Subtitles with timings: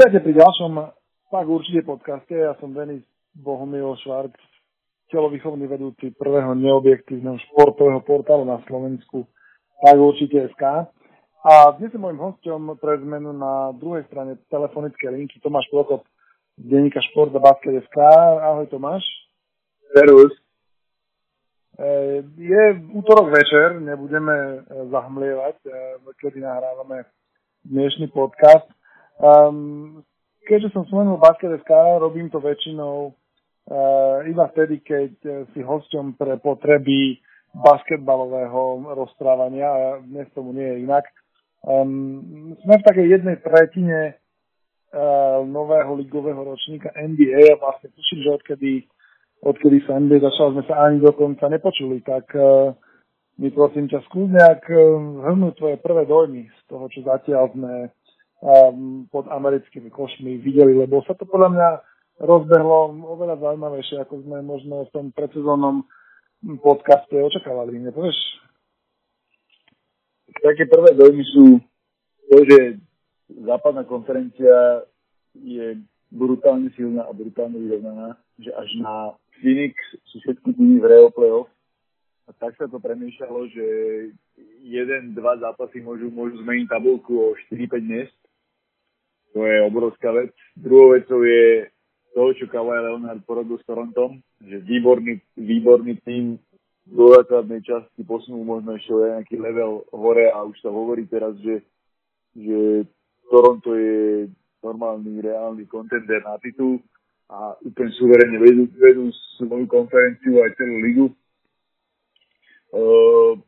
[0.00, 0.72] Vítajte pri ďalšom
[1.28, 2.32] tak určite podcaste.
[2.32, 3.04] Ja som Denis
[3.36, 4.32] Bohumil Švarc,
[5.12, 9.28] telovýchovný vedúci prvého neobjektívneho športového portálu na Slovensku,
[9.84, 10.88] tak určite SK.
[11.44, 16.08] A dnes je môjim hosťom pre zmenu na druhej strane telefonické linky Tomáš Prokop
[16.56, 18.00] z denníka Šport a Basket SK.
[18.40, 19.04] Ahoj Tomáš.
[19.92, 20.32] Servus.
[21.76, 22.62] E, je
[22.96, 25.70] útorok večer, nebudeme zahmlievať, e,
[26.24, 27.04] kedy nahrávame
[27.68, 28.79] dnešný podcast.
[29.20, 30.00] Um,
[30.48, 31.68] keďže som spomenul Basket.sk,
[32.00, 37.20] robím to väčšinou uh, iba vtedy, keď uh, si hosťom pre potreby
[37.52, 41.04] basketbalového rozprávania a dnes tomu nie je inak.
[41.60, 48.36] Um, sme v takej jednej tretine uh, nového ligového ročníka NBA a vlastne tuším, že
[48.40, 48.72] odkedy,
[49.44, 52.72] odkedy sa NBA začal, sme sa ani dokonca nepočuli, tak uh,
[53.36, 54.80] mi prosím ťa skús nejak uh,
[55.28, 57.92] zhrnúť tvoje prvé dojmy z toho, čo zatiaľ sme
[58.40, 61.68] um, pod americkými košmi videli, lebo sa to podľa mňa
[62.20, 65.84] rozbehlo oveľa zaujímavejšie, ako sme možno v tom predsezónnom
[66.60, 68.16] podcaste očakávali, nepovieš?
[70.40, 71.44] Také prvé dojmy sú
[72.32, 72.80] to, že
[73.44, 74.84] západná konferencia
[75.36, 75.80] je
[76.10, 79.74] brutálne silná a brutálne vyrovnaná, že až na Phoenix
[80.12, 81.48] sú všetky týmy v Real Playoff
[82.28, 83.66] a tak sa to premýšľalo, že
[84.62, 88.19] jeden, dva zápasy môžu, môžu zmeniť tabulku o 4-5 miest
[89.32, 90.30] to je obrovská vec.
[90.56, 91.70] Druhou vecou je
[92.14, 96.38] to, čo Kawhi Leonard porobil s Torontom, že výborný, výborný tým
[96.90, 101.38] do základnej časti posunul možno ešte o nejaký level hore a už sa hovorí teraz,
[101.38, 101.62] že,
[102.34, 102.82] že
[103.30, 104.26] Toronto je
[104.58, 106.82] normálny, reálny kontender na titul
[107.30, 109.06] a úplne suverene vedú, vedú
[109.38, 111.06] svoju konferenciu aj celú ligu.
[112.74, 113.38] Uh,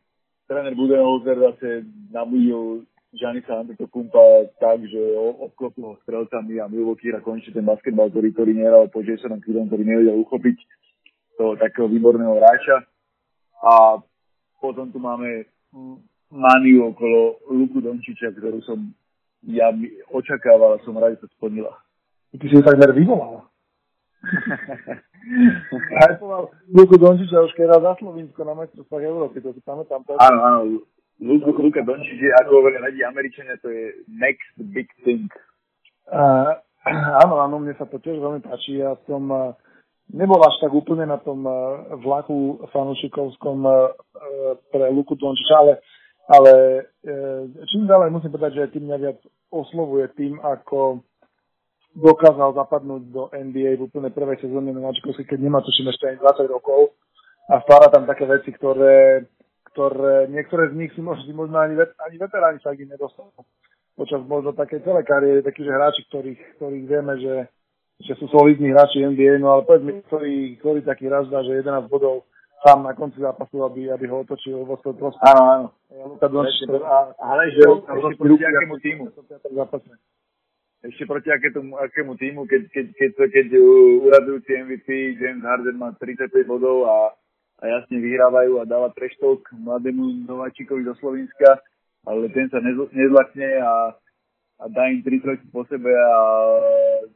[0.47, 1.69] tréner Budenholzer zase
[2.14, 5.00] nabudil Gianisa Antetokounmpa tak, že
[5.45, 9.84] obklopil ho strelcami a Milwaukee konečne ten basketbal, ktorý, ktorý nehral po Jasonom Kiddom, ktorý
[9.84, 10.56] nevedel uchopiť
[11.37, 12.89] toho takého výborného hráča.
[13.61, 14.00] A
[14.56, 15.45] potom tu máme
[16.33, 18.81] maniu okolo Luku Dončiča, ktorú som
[19.44, 19.69] ja
[20.09, 21.77] očakával a som rád, že sa splnila.
[22.33, 23.44] Ty si ju takmer vyvolal.
[26.00, 30.00] Hypoval Luku Dončiča už keď za Slovinsko na majstrovstvách Európy, to si pamätám.
[30.17, 30.59] Áno, áno,
[31.21, 35.28] Luka, Luka Dončić je, ako hovorí radi Američania, to je next big thing.
[36.09, 36.56] Uh,
[37.23, 38.81] áno, áno, mne sa to tiež veľmi páči.
[38.81, 39.53] Ja som uh,
[40.11, 43.93] nebol až tak úplne na tom uh, vlaku fanúšikovskom uh,
[44.73, 45.73] pre Luku Dončiča, ale,
[46.27, 46.53] ale
[47.06, 49.19] uh, čím ďalej musím povedať, že tým mňa viac
[49.53, 51.05] oslovuje tým, ako
[51.93, 56.19] dokázal zapadnúť do NBA v úplne prvej sezóne na Mačkovskej, keď nemá tuším ešte ani
[56.25, 56.97] 20 rokov
[57.53, 59.29] a stvára tam také veci, ktoré
[59.72, 63.33] ktoré, niektoré z nich si možno, možno ani, ani veteráni sa ich nedostanú.
[63.93, 67.34] Počas možno takej celej kariéry, takí, že hráči, ktorých, ktorých vieme, že,
[68.00, 71.93] že sú solidní hráči NBA, no ale povedzme, ktorý, ktorý taký raz dá, že 11
[71.93, 72.25] bodov
[72.62, 75.28] sám na konci zápasu, aby, aby ho otočil vo svoj prospech.
[75.34, 75.66] Áno, áno.
[76.71, 76.88] Luka.
[77.19, 77.62] Ale že
[78.16, 79.05] proti akému týmu?
[80.82, 83.47] Ešte proti akému, akému týmu, keď, keď, keď, keď, keď
[84.09, 84.88] uradujúci MVP
[85.19, 86.94] James Harden má 35 bodov a
[87.62, 91.62] a jasne vyhrávajú a dáva treštok mladému nováčikovi zo Slovenska,
[92.03, 92.59] ale ten sa
[92.91, 93.95] nezlakne a,
[94.59, 96.19] a dá im 3 roky po sebe a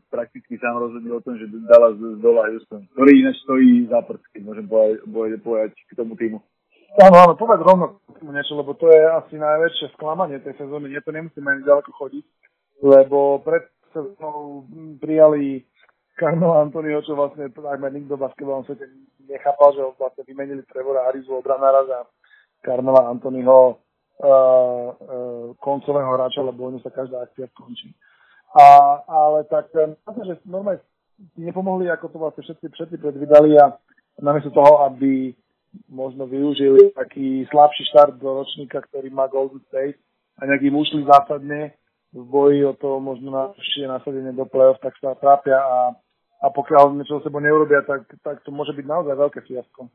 [0.06, 3.98] prakticky sám rozhodne o tom, že dala z, z dola Houston, ktorý ináč stojí za
[4.06, 6.38] prd, keď môžem povedať, povedať k tomu týmu.
[6.96, 10.94] Áno, áno, povedz rovno niečo, lebo to je asi najväčšie sklamanie tej sezóny.
[10.94, 12.24] Nie to nemusíme ani ďaleko chodiť,
[12.86, 14.64] lebo pred sezónou
[15.02, 15.66] prijali
[16.16, 18.88] Carmelo Antonyho, čo vlastne takmer nikto v basketbalovom svete
[19.28, 21.98] nechápal, že vlastne vymenili Trevora Arizu obranára za
[22.62, 27.92] Carmela Antonyho uh, uh, koncového hráča, lebo oni sa každá akcia skončí.
[28.56, 28.66] A,
[29.04, 30.80] ale tak, myslím, že normálne
[31.36, 33.76] nepomohli, ako to vlastne všetci, všetci predvydali a
[34.22, 35.36] namiesto toho, aby
[35.92, 40.00] možno využili taký slabší štart do ročníka, ktorý má Golden State
[40.40, 41.76] a nejak im ušli zásadne
[42.16, 43.44] v boji o to možno na
[43.92, 45.92] nasadenie do play-off, tak sa trápia a
[46.42, 49.88] a pokiaľ niečo so sebou neurobia, tak, tak to môže byť naozaj veľké fiasko.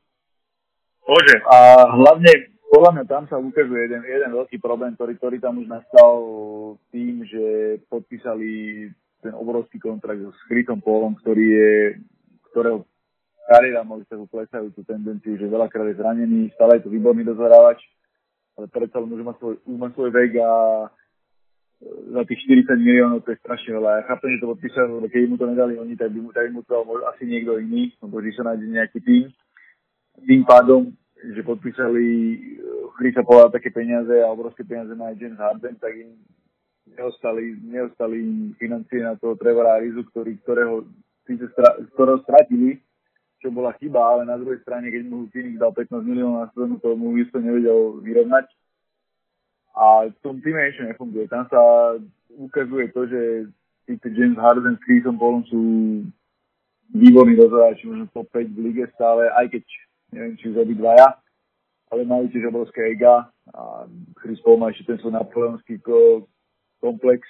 [1.06, 1.36] Môže.
[1.46, 2.32] A hlavne
[2.72, 6.16] podľa mňa tam sa ukazuje jeden, jeden veľký problém, ktorý, ktorý tam už nastal
[6.88, 8.88] tým, že podpísali
[9.20, 11.74] ten obrovský kontrakt so Chrisom Polom, ktorý je,
[12.50, 12.88] ktorého
[13.52, 17.84] kariéra môže sa klesajú tú tendenciu, že veľakrát je zranený, stále je to výborný dozhorávač,
[18.56, 20.52] ale predsa len už má svoj, už má svoj vek a
[21.82, 23.90] za tých 40 miliónov to je strašne veľa.
[24.02, 26.46] Ja chápem, že to podpísal, lebo keď mu to nedali oni, tak by mu, tak
[26.50, 26.76] by mu to
[27.10, 29.24] asi niekto iný, lebo že sa nájde nejaký tým.
[30.22, 32.38] Tým pádom, že podpísali eh,
[33.02, 36.22] Chrisa Pola také peniaze a obrovské peniaze aj James Harden, tak im
[36.94, 38.20] neostali, neostali
[38.62, 40.86] financie na toho Trevora Arizu, ktorý, ktorého,
[41.98, 42.78] ktorého stratili,
[43.42, 46.78] čo bola chyba, ale na druhej strane, keď mu Phoenix dal 15 miliónov na sezónu,
[46.78, 48.46] to mu isto nevedel vyrovnať.
[49.72, 51.32] A v tom týme niečo nefunguje.
[51.32, 51.60] Tam sa
[52.36, 53.22] ukazuje to, že
[53.88, 55.62] títo James Harden s Chrisom Paulom sú
[56.92, 59.64] výborní rozhodáči, možno top 5 v lige stále, aj keď
[60.12, 61.08] neviem, či už obidvaja,
[61.88, 63.88] ale majú tiež obrovské ega a
[64.20, 65.80] Chris Paul má ešte ten svoj napoleonský
[66.84, 67.24] komplex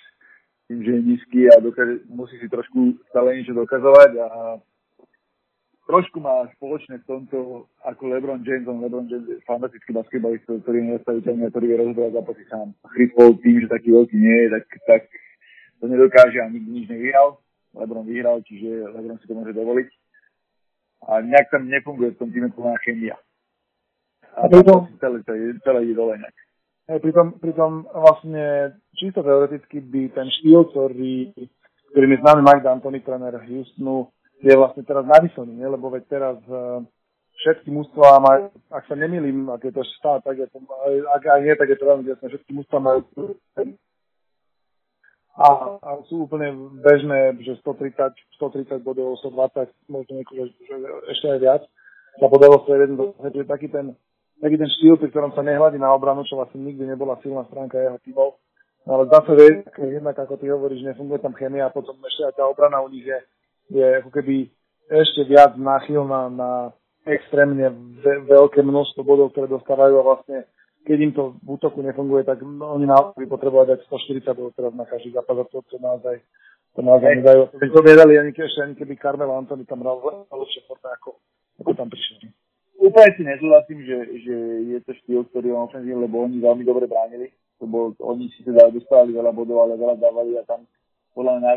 [0.65, 4.27] tým, že je nízky a dokáže, musí si trošku stále niečo dokazovať a
[5.87, 10.77] trošku má spoločné v tomto ako LeBron James, on LeBron James je fantastický basketbalista, ktorý
[10.77, 12.67] je nezastaviteľný a ktorý vie rozhodovať zápasy sám.
[12.83, 15.01] A Chris Paul tým, že taký veľký nie je, tak, tak
[15.81, 17.41] to nedokáže a nikdy nič nevyhral.
[17.73, 19.89] LeBron vyhral, čiže LeBron si to môže dovoliť.
[21.01, 23.17] A nejak tam nefunguje v tom týme plná chemia.
[24.37, 26.37] A pritom, celé, celé, celé ide dole nejak.
[26.91, 31.31] Hej, pritom, pritom vlastne čisto teoreticky by ten štýl, ktorý,
[31.91, 34.11] ktorým je známy Mike D'Antoni, tréner Houstonu,
[34.41, 35.67] je vlastne teraz navyšený, nie?
[35.69, 36.81] lebo veď teraz uh,
[37.45, 40.57] všetky mústva majú, ak sa nemýlim, ak je to stále tak, je to,
[41.13, 43.05] ak aj nie, tak je to veľmi jasné, všetky mústva majú
[45.31, 45.47] a,
[45.79, 46.51] a sú úplne
[46.83, 50.51] bežné, že 130, 130 bodov, 120, možno nieko, že,
[51.07, 51.61] ešte aj viac.
[52.19, 53.95] Sa podalo sa jeden je taký ten,
[54.43, 57.79] taký ten štýl, pri ktorom sa nehľadí na obranu, čo vlastne nikdy nebola silná stránka
[57.79, 58.35] jeho tímov.
[58.83, 62.33] No, ale sa, že jednak, ako ty hovoríš, nefunguje tam chemia a potom ešte aj
[62.35, 63.15] tá obrana u nich je
[63.71, 64.51] je ako keby
[64.91, 66.51] ešte viac náchylná na
[67.07, 67.71] extrémne
[68.03, 70.37] ve- veľké množstvo bodov, ktoré dostávajú a vlastne
[70.81, 74.73] keď im to v útoku nefunguje, tak oni naozaj by potrebovať dať 140 bodov teraz
[74.73, 76.17] na každý zápas a to, to naozaj
[76.71, 77.51] to naozaj nedajú.
[77.51, 79.99] Keď to vedeli, ani, ešte ani keby Carmelo Anthony tam hral
[80.31, 81.19] lepšie forte, ako,
[81.59, 82.31] ako tam prišli.
[82.81, 84.35] Úplne si nezúhlasím, že, že
[84.73, 87.29] je to štýl, ktorý on ofenzívny, lebo oni veľmi dobre bránili.
[87.61, 90.65] To bol, oni si teda dostali veľa bodov, ale veľa dávali a tam
[91.11, 91.49] podľa mňa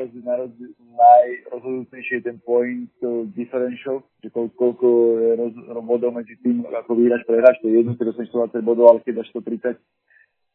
[0.99, 2.91] najrozhodujúcejšie je ten point
[3.39, 4.89] differential, že koľko, koľko
[5.23, 5.55] je roz,
[5.87, 9.23] bodov medzi tým, ako vyhráš, prehráš, to je jedno, keď dostaneš 120 bodov, ale keď
[9.23, 9.79] dáš 130,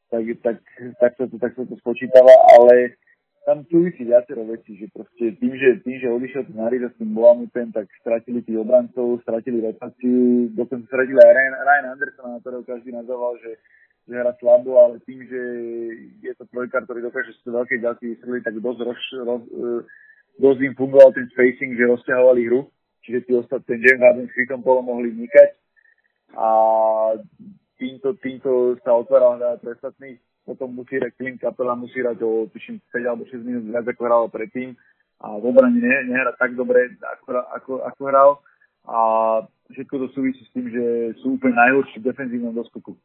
[0.09, 0.57] tak, tak,
[0.99, 2.99] tak, sa to, tak sa to spočítava, ale
[3.47, 7.15] tam súvisí viacero vecí, že proste tým, že, tým, že odišiel ten Harris s tým
[7.15, 12.63] Boamuten, tak stratili tých obrancov, stratili rotáciu, dokonca stratili aj Ryan, Ryan Anderson, na ktorého
[12.67, 13.57] každý nazval, že
[14.09, 15.41] že hrá slabo, ale tým, že
[16.25, 19.65] je to trojkár, ktorý dokáže z veľkej ďalky vysvetliť, tak dosť, roz, roz, e,
[20.41, 22.65] dosť im fungoval ten spacing, že rozťahovali hru,
[23.05, 25.49] čiže tí ostatní, ten James Harden s Chrisom Paulom mohli vnikať.
[26.33, 26.47] A
[27.77, 30.17] týmto, týmto sa otváral hra pre ostatných.
[30.41, 34.01] Potom musí hrať Clint Capela, musí hrať o tuším 5 alebo 6 minút viac ako
[34.09, 34.73] hral predtým.
[35.21, 38.31] A v obrane ne, nehra tak dobre, ako, ako, ako hral.
[38.89, 38.97] A
[39.69, 42.97] všetko to súvisí s tým, že sú úplne najhorší v defenzívnom doskoku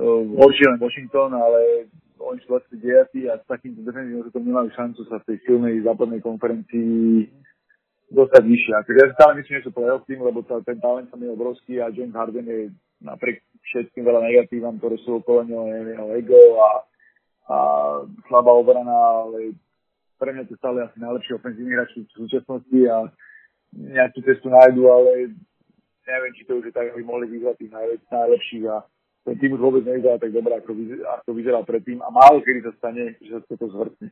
[0.00, 1.90] horšie len Washington, ale
[2.22, 6.22] oni sú 29 a s takýmto defenzívnym to nemajú šancu sa v tej silnej západnej
[6.22, 7.28] konferencii
[8.12, 8.72] dostať vyššie.
[8.78, 11.80] Akože ja si stále myslím, že sú playoff tým, lebo ten talent tam je obrovský
[11.80, 12.70] a James Harden je
[13.02, 16.70] napriek všetkým veľa negatívam, ktoré sú okolo neho, jeho ego a,
[17.50, 17.56] a
[18.28, 19.56] slabá obrana, ale
[20.20, 23.10] pre mňa to stále asi najlepší ofenzívny hráč v súčasnosti a
[23.74, 25.34] nejakú cestu nájdu, ale
[26.06, 27.72] neviem, či to už je tak, aby mohli vyzvať tých
[28.12, 28.84] najlepších a
[29.22, 32.66] ten tým už vôbec nevyzerá tak dobre, ako, vyzeral, ako vyzeral predtým a málo kedy
[32.66, 34.10] sa stane, že sa to zvrtne.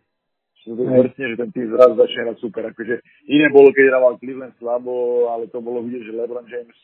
[0.63, 2.63] Že sa to zvrtne, že ten tým zrazu začne hrať super.
[2.71, 2.95] Akože
[3.27, 4.95] iné bolo, keď hrával Cleveland slabo,
[5.35, 6.79] ale to bolo vidieť, že LeBron James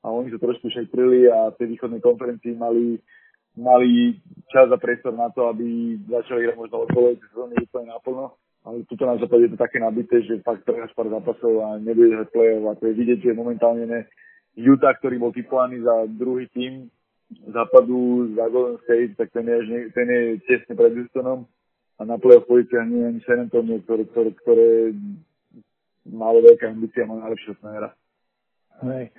[0.00, 2.96] a oni sa trošku šetrili a v tej východnej konferencii mali,
[3.58, 4.16] mali
[4.48, 8.38] čas a priestor na to, aby začali hrať možno odpovedať sezóny úplne naplno.
[8.66, 12.18] Ale tuto na západe je to také nabité, že fakt prehráš pár zápasov a nebude
[12.18, 12.66] hrať play-off.
[12.66, 14.00] A to je vidieť, že momentálne ne
[14.56, 16.88] Utah, ktorý bol typovaný za druhý tým,
[17.50, 21.46] západu za Golden State, tak ten je, ten je tesne pred Houstonom
[21.98, 24.68] a na play-off je ani San Antonio, ktoré, ktoré, ktoré
[26.06, 27.90] malo veľké ambície a má najlepšieho snajera.
[28.84, 29.10] Hej.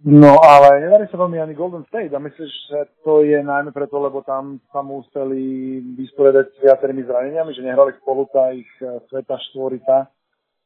[0.00, 4.00] No ale nedarí sa veľmi ani Golden State a myslíš, že to je najmä preto,
[4.00, 9.36] lebo tam sa museli vysporiadať s viacerými zraneniami, že nehrali spolu tá ich eh, sveta
[9.52, 10.08] štvorita,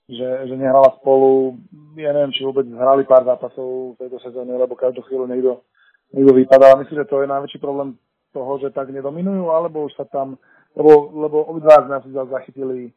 [0.07, 1.59] že, že nehrala spolu,
[1.99, 5.67] ja neviem, či vôbec hrali pár zápasov v tejto sezóne, lebo každú chvíľu niekto
[6.15, 6.79] niekto vypadá.
[6.79, 7.99] Myslím, že to je najväčší problém
[8.31, 10.39] toho, že tak nedominujú, alebo už sa tam,
[10.75, 12.91] lebo, lebo obidva z nás zachytili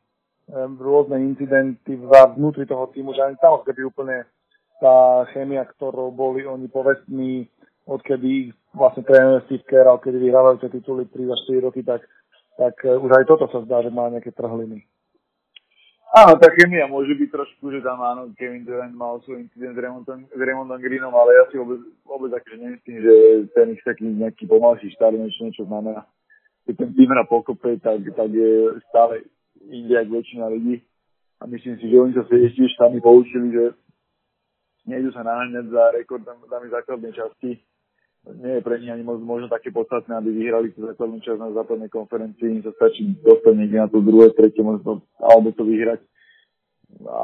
[0.50, 1.98] um, rôzne incidenty
[2.38, 4.26] vnútri toho týmu, že ani tam keby úplne
[4.78, 7.50] tá chémia, ktorou boli oni povestní,
[7.90, 12.06] odkedy ich vlastne trénuje Steve Kerr, kedy vyhrávajú tie tituly 3 až 4 roky, tak,
[12.58, 14.86] tak uh, už aj toto sa zdá, že má nejaké trhliny.
[16.16, 19.80] Áno, tá chemia môže byť trošku, že tam áno, Kevin Durant mal svoj incident s
[19.84, 23.14] Raymondom, s Raymondom Greenom, ale ja si vôbec, vôbec akože nemyslím, že
[23.52, 26.08] ten ich taký nejaký pomalší štát niečo, niečo znamená.
[26.64, 29.28] keď ten tým hra pokope, tak, tak je stále
[29.68, 30.80] inde ako väčšina ľudí.
[31.38, 33.64] A myslím si, že oni sa tiež sami poučili, že
[34.88, 37.60] nejdu sa naháňať za rekordami základnej časti.
[38.28, 41.88] Nie je pre nich ani možno také podstatné, aby vyhrali tú základnú časť na západnej
[41.88, 42.60] konferencii.
[42.60, 46.04] Im sa stačí dostať niekde na to druhé, tretie, možno, alebo to vyhrať.
[47.08, 47.18] A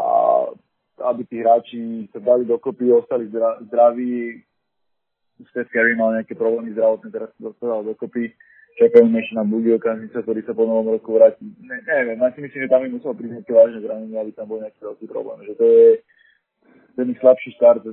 [1.12, 3.28] aby tí hráči sa dali dokopy, ostali
[3.68, 4.40] zdraví.
[5.52, 8.32] Steph Curry mal nejaké problémy zdravotné, teraz sa dostal dokopy
[8.78, 11.46] čakajú ešte na Budio Kanzica, ktorý sa po novom roku vráti.
[11.62, 14.50] Ne, neviem, ja si myslím, že tam im musel prísť nejaké vážne zranenie, aby tam
[14.50, 15.38] bol nejaký veľký problém.
[15.46, 15.86] Že to je
[16.98, 17.86] ten slabší štart,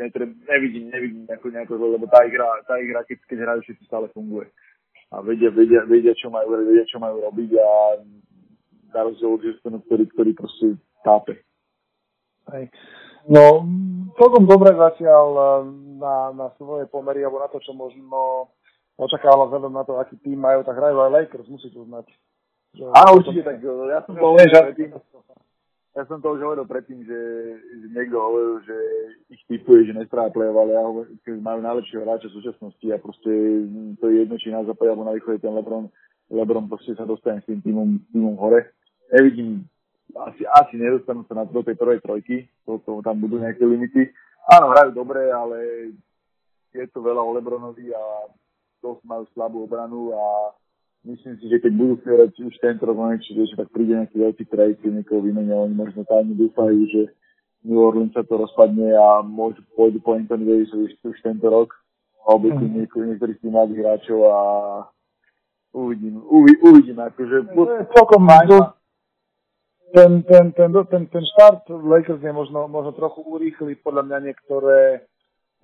[0.00, 4.08] netreb, nevidím, nevidím nejako, nejako lebo tá hra, tá hra keď, keď hrajú všetci stále
[4.16, 4.48] funguje.
[5.12, 7.70] A vedia, vedia, vedia, čo majú, vedia, čo majú robiť a
[8.94, 10.66] na rozdiel od Houstonu, ktorý, ktorý proste
[11.02, 11.42] tápe.
[12.50, 12.70] Hej.
[13.28, 13.66] No,
[14.16, 15.48] celkom dobre zatiaľ eh,
[16.00, 18.50] na, na svoje pomery, alebo na to, čo možno
[18.96, 22.06] očakávala vzhľadom na to, aký tým majú, tak hrajú aj Lakers, musí to znať.
[22.78, 24.94] Áno, určite, tak ja som to predtým,
[26.00, 27.18] ja som to už hovoril predtým, že,
[27.92, 28.76] niekto hovoril, že
[29.28, 31.12] ich typuje, že nespráva play ale ja hovorím,
[31.44, 33.30] majú najlepšieho hráča v súčasnosti a proste
[34.00, 35.92] to je jedno, či na západe alebo na východe ten Lebron,
[36.32, 38.72] Lebron proste sa dostane s tým týmom, týmom hore.
[39.12, 39.68] Nevidím,
[40.16, 44.08] asi, asi nedostanú sa na, do tej prvej trojky, to, to, tam budú nejaké limity.
[44.48, 45.92] Áno, hrajú dobre, ale
[46.72, 48.32] je to veľa o Lebronovi a
[48.80, 50.56] dosť majú slabú obranu a
[51.04, 54.76] myslím si, že keď budú chcieť už tento rok čiže tak príde nejaký veľký trade,
[54.80, 57.02] keď niekoho vymenia, oni možno tajne dúfajú, že
[57.64, 61.76] New Orleans sa to rozpadne a môžu pôjdu po Anthony Davisovi už, už tento rok
[62.24, 62.72] a obytí mm.
[62.76, 64.38] niektor- niektorých tých mladých hráčov a
[65.76, 67.52] uvidím, uvi, uvidím, akože...
[67.96, 68.22] Celkom
[69.90, 75.02] ten, ten, ten, ten, ten štart Lakers je možno, možno trochu urýchli podľa mňa niektoré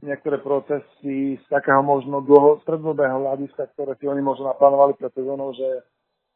[0.04, 5.56] niektoré procesy z takého možno dlho, strednodobého hľadiska, ktoré si oni možno naplánovali pred sezónou,
[5.56, 5.84] že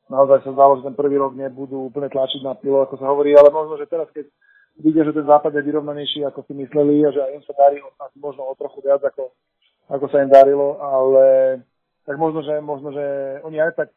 [0.08, 3.36] naozaj sa zdalo, že ten prvý rok nebudú úplne tlačiť na pilu, ako sa hovorí,
[3.36, 4.26] ale možno, že teraz, keď
[4.80, 7.84] vidia, že ten západ je vyrovnanejší, ako si mysleli a že aj im sa darí
[8.16, 9.28] možno o trochu viac, ako,
[9.92, 11.24] ako sa im darilo, ale
[12.08, 13.04] tak možno, že, možno, že
[13.44, 13.88] oni aj tak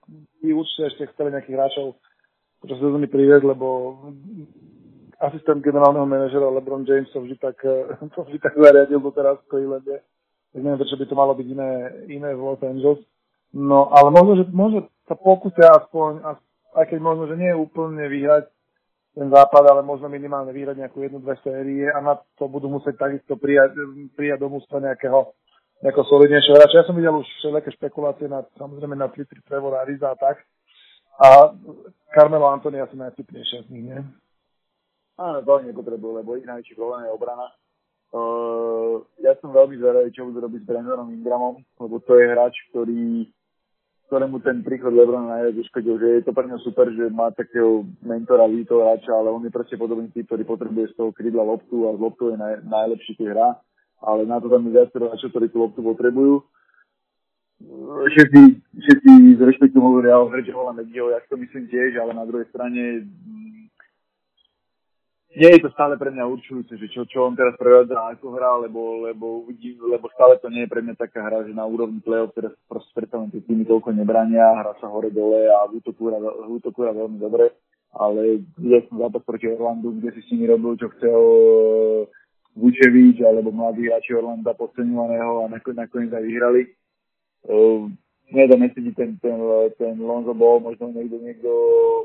[0.44, 1.96] by určite ešte chceli nejakých hráčov
[2.60, 3.98] počas sezóny priviesť, lebo
[5.24, 9.50] asistent generálneho manažera LeBron James to vždy tak, eh, to vždy tak zariadil doteraz v
[9.50, 10.04] Clevelande.
[10.54, 11.72] Tak neviem, prečo by to malo byť iné,
[12.14, 13.02] iné v Los Angeles.
[13.54, 16.26] No, ale možno, že možno sa pokúsia aspoň,
[16.74, 18.50] aj keď možno, že nie je úplne vyhrať
[19.14, 22.98] ten západ, ale možno minimálne vyhrať nejakú jednu, dve série a na to budú musieť
[22.98, 23.78] takisto prijať,
[24.18, 25.38] prijať do mústva nejakého,
[25.86, 26.82] nejakého solidnejšieho hráča.
[26.82, 30.42] Ja som videl už všelijaké špekulácie na, samozrejme na Twitter Trevor Ariza a tak.
[31.14, 31.54] A
[32.10, 34.02] Carmelo Antoni asi najtypnejšia z nich, nie?
[35.14, 37.48] Áno, to nepotrebujú, lebo ich najväčší problém je obrana.
[38.14, 42.54] Uh, ja som veľmi zvedavý, čo budú robiť s Brandоnom Ingramom, lebo to je hráč,
[42.70, 43.26] ktorý,
[44.06, 47.90] ktorému ten príchod Lebrona najviac uškodil, že je to pre ňa super, že má takého
[48.06, 51.90] mentora, víto hráča, ale on je proste podobný typ, ktorý potrebuje z toho krídla loptu
[51.90, 53.50] a z loptu je naj, najlepší, keď hrá,
[54.06, 56.46] ale na to tam je viacero hráčov, ktorí tú loptu potrebujú.
[58.14, 58.42] Všetci,
[58.78, 62.46] všetci z rešpektu hovoria o hre Joela Medio, ja to myslím tiež, ale na druhej
[62.54, 63.10] strane
[65.34, 68.70] nie je to stále pre mňa určujúce, že čo, čo on teraz prevádza ako hra,
[68.70, 69.50] lebo, lebo,
[69.90, 72.94] lebo stále to nie je pre mňa taká hra, že na úrovni play-off teraz proste
[72.94, 77.50] predstavím, tie týmy toľko nebrania, hra sa hore dole a hra veľmi dobre,
[77.98, 82.02] ale videl som zápas proti Orlandu, kde si s nimi robil, čo chcel eh,
[82.54, 86.62] Vučevič alebo mladí hráči Orlanda podceňovaného a nakoniec aj vyhrali.
[87.44, 87.90] Uh,
[88.32, 89.36] nie to nesedí ten, ten,
[89.76, 91.50] ten Lonzo Ball, možno niekto, niekto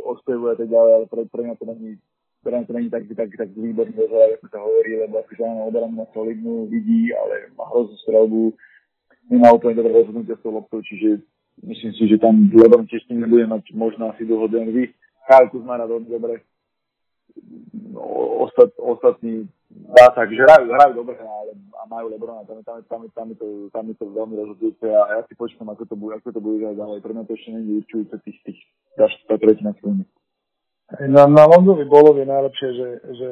[0.09, 2.01] ospevuje a tak ďalej, ale pre, pre mňa to není
[2.43, 5.95] pre to není tak, tak, tak výborný dozor, ako sa hovorí, lebo akože áno, obranu
[6.03, 8.55] má solidnú, vidí, ale má hroznú strelbu,
[9.31, 11.21] nemá úplne dobré rozhodnutie s tou loptou, čiže
[11.67, 14.95] myslím si, že tam Lebron tiež nebude mať možno asi dlho vy.
[15.29, 16.41] Kyle Kuzma hrá veľmi dobre.
[17.93, 18.01] No,
[18.49, 23.01] ostat, ostatní dá sa, že hrajú, hrajú dobre, ale a majú Lebrona, tam, tam, tam,
[23.13, 26.17] tam, je to, tam je to veľmi rozhodujúce a ja si počkám, ako to bude,
[26.17, 26.99] ako to bude ďalej.
[27.05, 28.61] Pre mňa to ešte je určujúce tých, tých,
[28.97, 30.11] tých, tých tretina silných.
[30.89, 33.29] Na, na Lonzovi bolo je najlepšie, že, že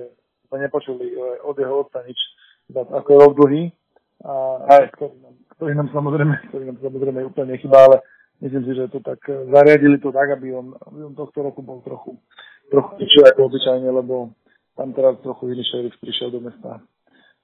[0.48, 2.20] sme nepočuli e, od jeho otca nič,
[2.68, 3.62] ako je rok dlhý,
[4.28, 7.96] a, ktorý, nám, ktorý nám samozrejme, ktorý nám samozrejme úplne nechybá, ale
[8.44, 11.64] myslím si, že to tak e, zariadili to tak, aby on, aby on tohto roku
[11.64, 12.20] bol trochu,
[12.68, 14.36] trochu ničil ako obyčajne, lebo
[14.76, 16.84] tam teraz trochu iný šerif prišiel do mesta.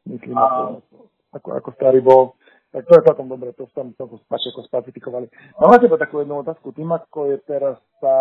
[0.04, 0.84] Myslím, ako,
[1.32, 2.36] ako, ako starý bol.
[2.72, 5.28] Tak to je potom dobre, to tam to ako spacifikovali.
[5.60, 6.72] Mám na teba takú jednu otázku.
[6.72, 8.16] Tým, ako je teraz tá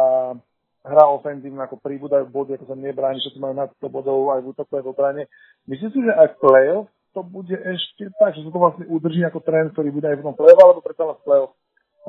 [0.82, 4.50] hra ofenzívna, ako pribúdajú body, ako sa nebráni, všetci majú na 100 bodov aj v
[4.50, 5.24] útoku, aj v obrane.
[5.70, 9.44] Myslím si, že aj play-off to bude ešte tak, že sa to vlastne udrží ako
[9.44, 11.54] trend, ktorý bude aj v tom play-off, alebo predsa v play-off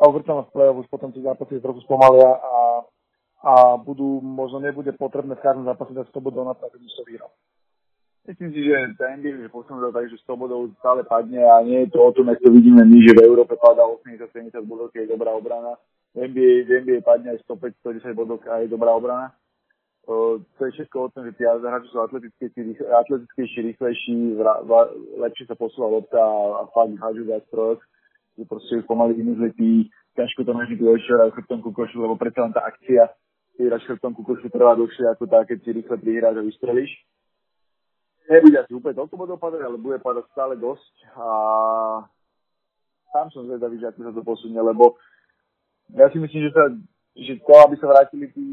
[0.00, 2.54] a uvrtaná v play-off už potom tie zápasy trochu spomalia a,
[3.44, 7.04] a budú, možno nebude potrebné v každom zápase dať 100 bodov na to, aby to
[7.04, 7.28] vyhral.
[8.22, 11.84] Myslím si, že tá NBA je posunutá tak, že 100 bodov stále padne a nie
[11.84, 15.12] je to o tom, ako vidíme my, že v Európe padá 80-70 bodov, keď je
[15.12, 15.74] dobrá obrana.
[16.12, 19.32] V NBA, v NBA padne aj 105-110 bodov, keď je dobrá obrana.
[20.04, 24.34] O, to je všetko o tom, že tí hráči sú atletickejší, rýchlejší,
[25.16, 27.80] lepšie sa posúva lopta a, a fakt hádžu viac trojok,
[28.34, 29.88] že proste pomaly vymizli
[30.18, 33.08] ťažko to nožníky očerajú chrbtom ku košu, lebo predsa len tá akcia,
[33.56, 36.92] keď hráš chrbtom ku košu trvá dlhšie ako tá, keď si rýchle prihráš a vystrelíš
[38.32, 41.26] nebude asi úplne toľko bodov padať, ale bude padať stále dosť a
[43.12, 44.96] sám som zvedavý, že ako sa to posunie, lebo
[45.96, 46.64] ja si myslím, že, sa,
[47.16, 48.46] že to, aby sa vrátili tí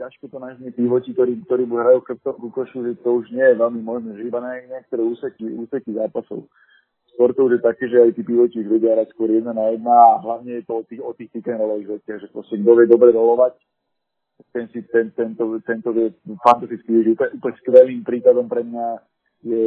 [0.00, 3.60] ťažko to nažní pivoti, ktorí, ktorí hrajú chrbtom ku košu, že to už nie je
[3.60, 6.50] veľmi možné, že iba na niektoré úseky, úseky zápasov.
[7.14, 9.92] Skôr to už je také, že aj tí pivoti vedia hrať skôr jedna na jedna
[9.92, 13.12] a hlavne je to o tých, o tých rollových veciach, že proste kto vie dobre
[13.12, 13.52] rolovať,
[14.50, 16.10] ten, si, ten, tento, tento je
[16.40, 18.86] fantastický, že úplne, úplne skvelým príkladom pre mňa
[19.42, 19.66] je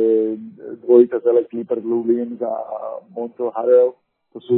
[0.83, 2.03] dvojica Zele Clipper Blue
[2.43, 2.53] a
[3.11, 3.95] Monto Harrell.
[4.35, 4.57] To sú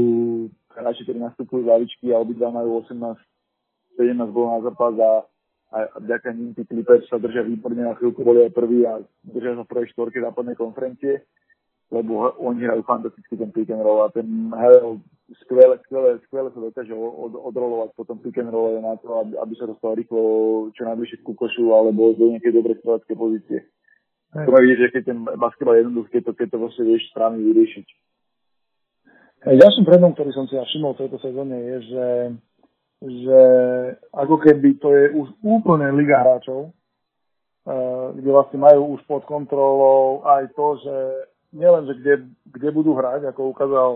[0.74, 2.98] hráči, ktorí nastupujú z lavičky a obidva majú 18
[3.98, 5.12] 17 bol na zápas a,
[5.74, 9.02] a, a vďaka ním tí Clippers sa držia výborne na chvíľku, boli aj prvý a
[9.26, 11.26] držia sa v prvej štvorke západnej konferencie,
[11.90, 15.02] lebo oni hrajú fantasticky ten pick and roll a ten Harrell
[15.44, 19.54] skvelé, skvelé, skvelé sa dokáže od, odrolovať potom pick and roll na to, aby, aby
[19.58, 20.22] sa dostal rýchlo
[20.78, 23.60] čo najbližšie ku košu alebo do nejakej dobrej strelacké pozície.
[24.38, 27.42] To vidieť, že keď ten basketbal je jednoduchý, keď to, keď to vlastne vieš správne
[27.42, 27.88] vyriešiť.
[29.48, 32.08] Ďalším trendom, ktorý som si ja všimol v tejto sezóne je, že,
[33.08, 33.42] že
[34.12, 40.28] ako keby to je už úplne liga hráčov, uh, kde vlastne majú už pod kontrolou
[40.28, 40.96] aj to, že
[41.56, 42.14] nielen, že kde,
[42.60, 43.92] kde budú hrať, ako ukázal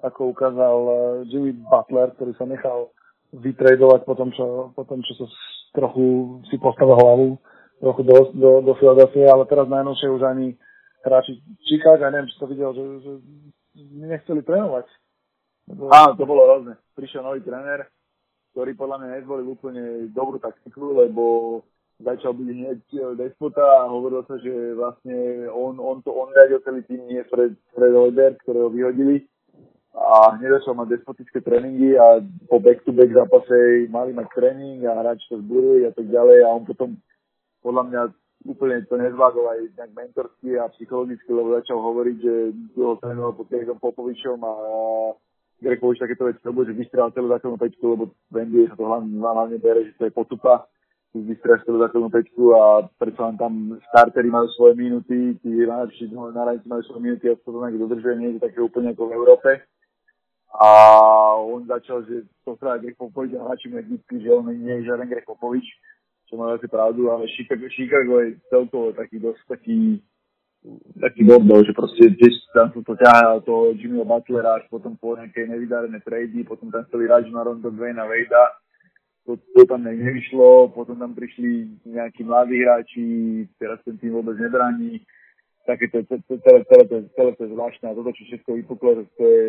[0.00, 0.96] ako ukázal eh,
[1.28, 2.88] Jimmy Butler, ktorý sa nechal
[3.36, 5.26] vytradovať po tom, čo, po tom, čo sa
[5.76, 7.28] trochu si postavil hlavu
[7.78, 10.58] trochu do, do, do Philadelphia, ale teraz najnovšie už ani
[11.06, 13.12] hráči Chicago, neviem, či to videl, že, že
[13.88, 14.86] nechceli trénovať.
[15.70, 16.74] Áno, to bolo hrozné.
[16.98, 17.86] Prišiel nový tréner,
[18.52, 21.24] ktorý podľa mňa nezvolil úplne dobrú taktiku, lebo
[22.00, 22.80] začal byť hneď
[23.14, 27.54] despota a hovorilo sa, že vlastne on, on to on riadil celý tým, nie Fred,
[27.76, 29.28] Fred Hoiberg, ktorého vyhodili
[29.92, 35.28] a hneď začal mať despotické tréningy a po back-to-back zápase mali mať tréning a hráči
[35.28, 36.90] to zbúrili a tak ďalej a on potom
[37.60, 38.02] podľa mňa
[38.44, 39.60] úplne to nezvládol aj
[39.92, 42.34] mentorsky a psychologicky, lebo začal hovoriť, že
[42.80, 44.52] ho trénoval pod Gregom Popovičom a
[45.60, 48.84] Greg Popovič takéto veci robil, že vystrelal celú základnú pečku, lebo v NBA sa to
[48.88, 50.64] hlavne, hlavne bere, že to je potupa,
[51.12, 53.52] vystrelal celú základnú pečku a predsa len tam
[53.92, 58.28] startery majú svoje minúty, tí najlepší na majú svoje minúty a to nejak dodržuje, nie
[58.40, 59.50] je také úplne ako v Európe.
[60.50, 60.70] A
[61.38, 63.84] on začal, že to sa Greg Popovič a hráči mu
[64.16, 65.68] že on nie je žiaden Greg Popovič,
[66.30, 69.98] čo má asi pravdu, ale Chicago, Chicago je celkovo taký dosť taký
[71.00, 75.16] taký bordel, že proste tiež tam sa to ťahá toho Jimmyho Butlera až potom po
[75.16, 78.60] nejakej nevydarené trady, potom tam chceli hrať na Rondo Dwayna Vejda,
[79.24, 83.04] to, to tam nevyšlo, potom tam prišli nejakí mladí hráči,
[83.56, 85.00] teraz ten tým vôbec nebraní,
[85.64, 89.24] také to, celé, celé, to, celé to je zvláštne a toto, čo všetko vypuklo, to,
[89.24, 89.44] je,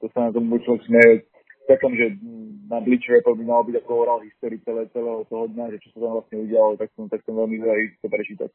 [0.00, 1.28] to sa na tom človek smeje
[1.68, 2.16] takom, že
[2.68, 5.88] na Bleach Report by malo byť ako oral history celé, celého toho dňa, že čo
[5.96, 8.50] sa tam vlastne udialo, tak som, tak som veľmi zvedavý to prečítať.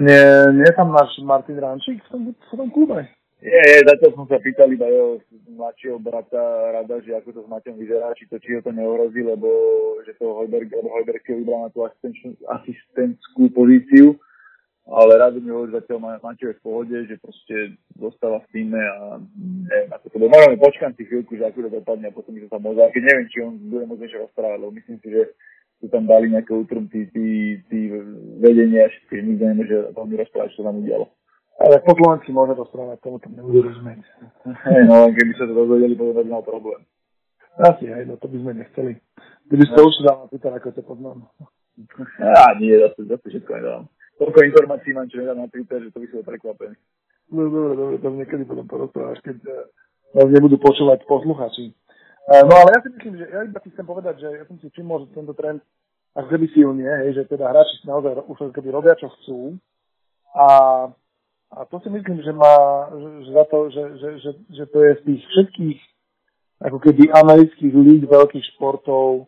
[0.00, 3.08] Nie, nie je tam náš Martin Rančík v tom, v tom klube?
[3.44, 5.20] Je, je, zatiaľ som sa pýtal iba jeho
[5.52, 9.20] mladšieho brata rada, že ako to s Maťom vyzerá, či to, či ho to neohrozí,
[9.20, 9.48] lebo
[10.08, 14.16] že to Hojberg, lebo Hojberg si vybral na tú asistentskú pozíciu
[14.84, 19.16] ale rád mi hovorí zatiaľ Maťo je v pohode, že proste dostáva v týme a
[19.64, 20.28] neviem, ako to bude.
[20.28, 23.02] Možno počkám si chvíľku, že ako to dopadne a potom by sa tam môže, keď
[23.08, 25.22] neviem, či on bude môcť niečo rozprávať, lebo myslím si, že
[25.80, 27.80] tu tam dali nejaké útrum tí, tí,
[28.44, 31.08] vedenia, že nikto nemôže veľmi rozprávať, čo sa tam udialo.
[31.64, 34.04] Ale po slovensky môže rozprávať, tomu tam nebude rozumieť.
[34.68, 36.84] Hej, no, keby sa to dozvedeli, potom by mal problém.
[37.56, 38.92] Asi, hej, no to by sme nechceli.
[39.48, 39.86] Kdyby ste no.
[39.88, 41.18] už dal na Twitter, ako to poznám.
[42.20, 43.84] Á, nie, zase, zase všetko nedám
[44.18, 46.76] toľko informácií mám, čo nedám na Twitter, že to by bol prekvapený.
[47.32, 51.72] No dobre, dobre, to niekedy potom porozprávaš, keď uh, nebudú počúvať posluchači.
[52.28, 54.56] Uh, no ale ja si myslím, že ja iba ti chcem povedať, že ja som
[54.60, 55.60] si všimol, že tento trend
[56.14, 59.58] až keby silne, hej, že teda hráči si naozaj už keby robia, čo chcú.
[60.38, 60.46] A,
[61.50, 64.78] a to si myslím, že má, že, že za to, že, že, že, že to
[64.78, 65.78] je z tých všetkých
[66.64, 69.26] ako keby amerických líg veľkých športov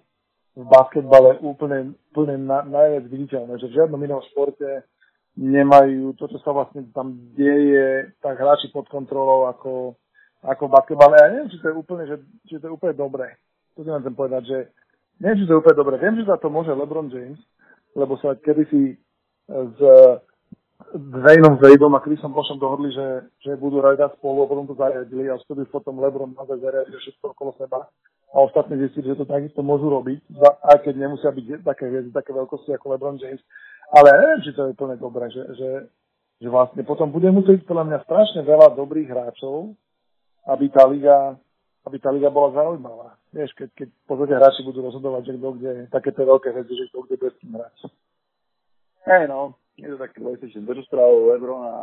[0.57, 4.89] v basketbale úplne, úplne na, najviac viditeľné, že v žiadnom inom športe
[5.37, 9.93] nemajú to, čo sa vlastne tam deje, tak hráči pod kontrolou ako,
[10.41, 11.15] ako v basketbale.
[11.21, 12.17] Ja neviem, či to je úplne, že,
[12.49, 13.37] či to je úplne dobré.
[13.77, 14.59] To len chcem povedať, že
[15.21, 15.95] neviem, či to je úplne dobré.
[16.01, 17.41] Viem, že za to môže LeBron James,
[17.93, 18.97] lebo sa kedysi
[19.53, 19.79] s
[20.97, 25.29] Dwayneom Wadeom a Chrisom Boshom dohodli, že, že budú hrať spolu a potom to zariadili
[25.29, 27.85] a vtedy potom LeBron naozaj zariadil všetko okolo seba
[28.35, 30.19] a ostatní zistili, že to takisto môžu robiť,
[30.67, 33.41] aj keď nemusia byť také hviezdy, také veľkosti ako LeBron James.
[33.95, 35.71] Ale neviem, či to je úplne dobré, že, že,
[36.43, 39.79] že vlastne potom bude musieť podľa mňa strašne veľa dobrých hráčov,
[40.51, 41.39] aby tá liga,
[41.87, 43.15] aby tá liga bola zaujímavá.
[43.31, 46.99] Vieš, keď, keď podstate hráči budú rozhodovať, že kto kde, takéto veľké veci, že kto
[47.07, 47.75] kde bude s tým hrať.
[49.07, 50.03] Hej, no, je to.
[50.67, 51.75] To, čo spravil Lebron a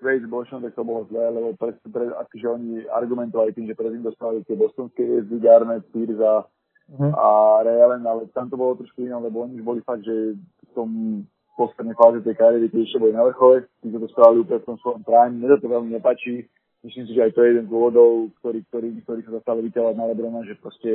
[0.00, 4.04] S Bošom, tak to bolo zlé, lebo pre, pre, akože oni argumentovali tým, že predtým
[4.04, 7.12] dostali tie bostonské hviezdy, Garnet, Pierce a, uh-huh.
[7.14, 7.28] a
[7.64, 10.70] Ray Allen, ale tam to bolo trošku iné, lebo oni už boli fakt, že v
[10.76, 10.88] tom
[11.56, 14.78] poslednej fáze tej kariéry, keď ešte boli na vrchole, tí to spravili úplne v tom
[14.82, 16.50] svojom prime, mne to veľmi nepačí,
[16.82, 18.10] myslím si, že aj to je jeden z dôvodov,
[18.42, 20.90] ktorý, ktorý, ktorý sa zastali vyťahovať na Lebrona, že proste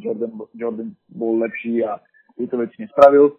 [0.00, 2.00] Jordan, Jordan bol lepší a
[2.34, 3.36] tieto veci nespravil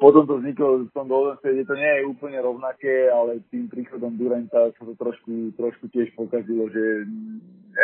[0.00, 4.16] potom to vzniklo v tom Golden State, to nie je úplne rovnaké, ale tým príchodom
[4.16, 7.04] Duranta sa to trošku, trošku tiež pokazilo, že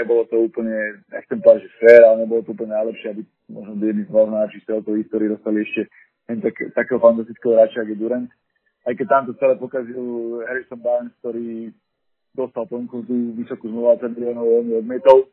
[0.01, 4.09] nebolo to úplne, nechcem povedať, že fair, ale nebolo to úplne najlepšie, aby možno jedni
[4.09, 5.83] z hlavnáči z celkovej histórii dostali ešte
[6.41, 8.31] tak, takého fantastického hráča, ako je Durant.
[8.89, 10.05] Aj keď tam to celé pokazil
[10.49, 11.77] Harrison Barnes, ktorý
[12.33, 15.29] dostal ponuku tú vysokú zmluvu 20 miliónov, on odmietol.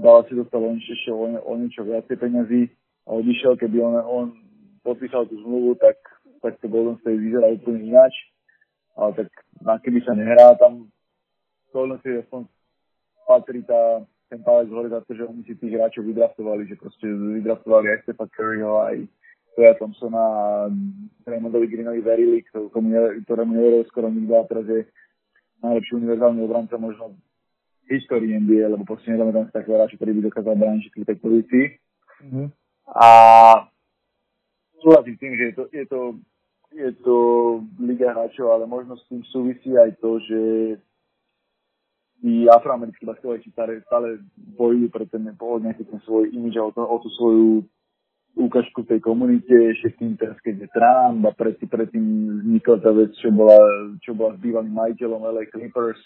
[0.00, 2.72] Dal si dostal on ešte o, o niečo viacej peniazy
[3.04, 4.26] a odišiel, keby on, on
[4.84, 5.96] podpísal tú zmluvu, tak,
[6.44, 8.14] tak to Golden State vyzerá úplne ináč.
[8.94, 10.86] Ale tak na keby sa nehrá tam
[11.72, 12.46] Golden State aspoň
[13.26, 17.08] patrí tá, ten palec hore za to, že oni si tých hráčov vydraftovali, že proste
[17.08, 18.96] vydraftovali aj Stefa Curryho, aj
[19.56, 20.38] Toya Thompsona a
[21.26, 24.82] Raymondovi Greenovi verili, ktorému neveril skoro nikto a teraz je
[25.62, 27.14] najlepší univerzálny obranca možno
[27.86, 31.18] v histórii NBA, lebo proste nedáme tam takého hráča, ktorý by dokázal brániť všetky tej
[31.20, 31.64] pozícii.
[32.24, 32.46] Mm-hmm.
[32.98, 33.08] A
[34.84, 36.00] súhlasím tým, že je to, je to,
[36.76, 37.16] je to
[37.80, 40.40] Liga hráčov, ale možno s tým súvisí aj to, že
[42.20, 46.80] tí afroamerickí basketbalisti stále, stále bojujú pre ten, nejaký ten svoj imidž a o, to,
[46.84, 47.64] o tú svoju
[48.34, 52.04] ukážku tej komunite, ešte tým teraz, keď je Trump a predtým, predtým
[52.42, 53.60] vznikla tá vec, čo bola,
[54.02, 56.00] čo bola s bývalým majiteľom LA Clippers,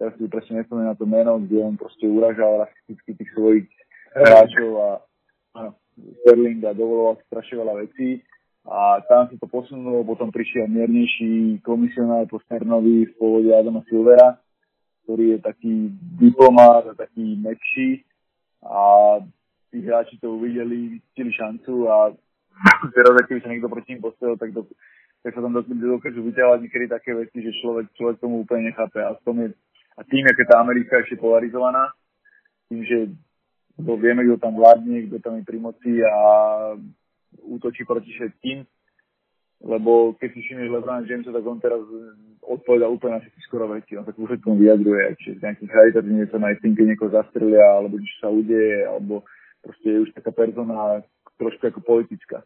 [0.00, 3.68] teraz si presne nespomínam na to meno, kde on proste uražal rasisticky tých svojich
[4.16, 4.88] hráčov a
[5.60, 8.20] áno, Sterling a dovoloval strašne veľa vecí
[8.66, 14.42] a tam sa to posunulo, potom prišiel miernejší komisionár po Sternovi v pôvode Adama Silvera,
[15.06, 15.74] ktorý je taký
[16.18, 18.02] diplomát a taký mekší
[18.66, 18.82] a
[19.70, 22.10] tí hráči to uvideli, vycítili šancu a
[22.96, 24.66] teraz, keby sa niekto proti ním postavil, tak, do,
[25.22, 28.98] tak sa tam dokážu vyťahovať niekedy také veci, že človek, človek tomu úplne nechápe.
[28.98, 29.54] A, tom je,
[29.94, 31.92] a tým, aké tá Amerika ešte polarizovaná,
[32.66, 32.98] tým, že
[33.76, 36.20] lebo vieme, kto tam vládne, kto tam je pri moci a
[37.44, 38.64] útočí proti všetkým.
[39.64, 41.80] Lebo keď si všimneš Lebron Jamesa, tak on teraz
[42.44, 43.96] odpovedá úplne na všetky skoro veci.
[43.96, 47.96] On sa k všetkom vyjadruje, či z nejakých charitatívnych aj tým, keď niekoho zastrelia, alebo
[47.96, 49.24] čo sa udeje, alebo
[49.64, 51.00] proste je už taká persona
[51.40, 52.44] trošku ako politická.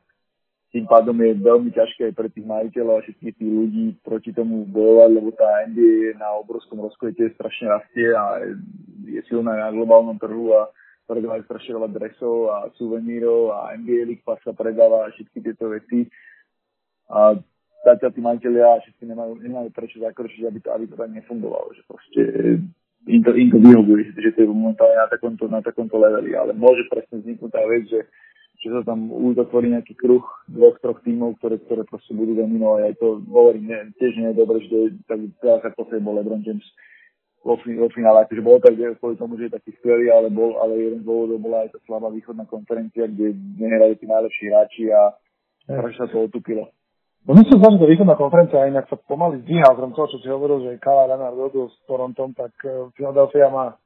[0.71, 4.63] Tým pádom je veľmi ťažké aj pre tých majiteľov a všetkých tých ľudí proti tomu
[4.71, 8.39] bojovať, lebo tá NBA na obrovskom rozkvete strašne rastie a
[9.03, 10.71] je silná na globálnom trhu a
[11.11, 15.67] predávajú strašne veľa dresov a suvenírov a NBA League Pass sa predáva a všetky tieto
[15.67, 16.07] veci.
[17.11, 17.35] A
[17.83, 21.75] zatiaľ tí majiteľia všetci nemajú, nemajú prečo zakročiť, aby to, aby to tak nefungovalo.
[21.75, 22.23] Že proste
[23.11, 26.39] im to, im to vyhovuje, že, to je momentálne na takomto, na takomto leveli.
[26.39, 28.01] Ale môže presne vzniknúť tá vec, že,
[28.63, 32.81] že sa tam uzatvorí nejaký kruh dvoch, troch tímov, ktoré, ktoré proste budú dominovať.
[32.87, 36.67] Aj to hovorím, ne, tiež nie je dobré, že tak tak posledný bol LeBron James
[37.41, 40.77] vo, vo finále, akože bol tak kvôli tomu, že je taký skvelý, ale, bol, ale
[40.77, 45.17] jeden z dôvodov bola aj tá slabá východná konferencia, kde nehrali tí najlepší hráči a
[45.69, 46.69] sa to otupilo.
[47.25, 50.29] No myslím si, že tá východná konferencia inak sa pomaly zdvíha, okrem toho, čo si
[50.29, 53.77] hovoril, že Kala Leonard robil s Torontom, tak uh, Philadelphia má,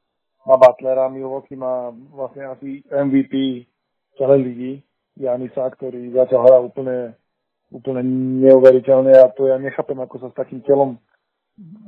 [0.46, 3.66] má Butlera, Milwaukee má vlastne asi MVP
[4.14, 4.72] celej ligy,
[5.18, 7.18] Janisa, ktorý zatiaľ hrá úplne,
[7.74, 8.06] úplne
[8.46, 10.98] neuveriteľne a to ja nechápem, ako sa s takým telom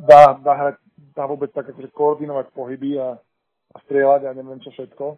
[0.06, 0.76] dá, dá hrať
[1.16, 3.16] dá vôbec tak akože koordinovať pohyby a,
[3.72, 5.16] a strieľať a neviem čo všetko.